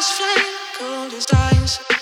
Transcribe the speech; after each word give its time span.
as 0.00 0.10
flame, 0.12 0.54
cold 0.78 1.12
as 1.12 1.26
ice. 1.30 1.99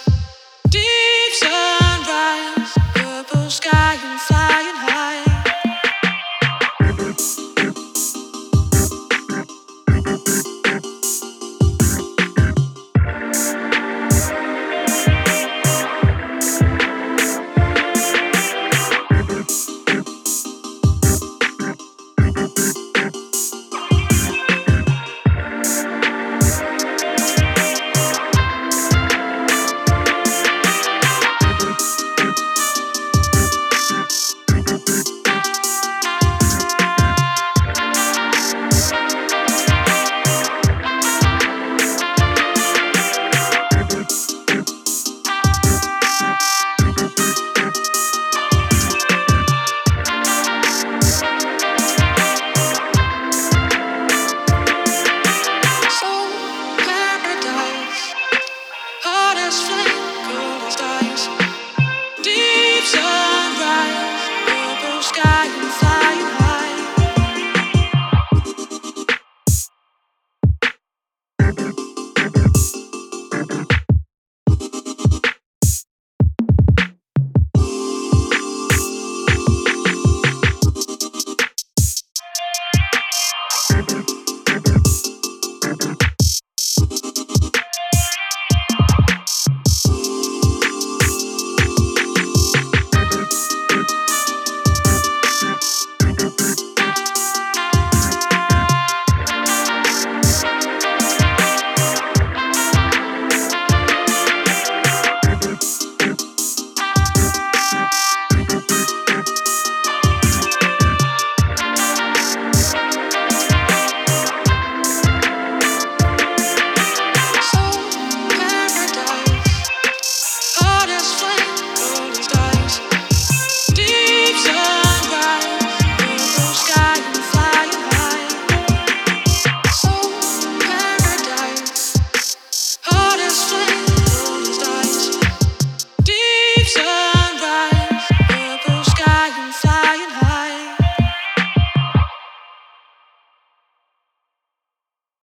best 59.48 59.62
friend. 59.62 60.08